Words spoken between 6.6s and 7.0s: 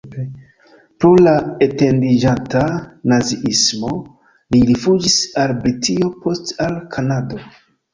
al